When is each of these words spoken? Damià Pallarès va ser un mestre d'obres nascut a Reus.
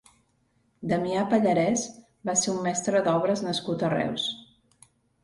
Damià 0.91 1.25
Pallarès 1.33 1.83
va 2.29 2.35
ser 2.45 2.53
un 2.55 2.63
mestre 2.69 3.03
d'obres 3.09 3.45
nascut 3.49 3.85
a 3.89 3.93
Reus. 3.95 4.27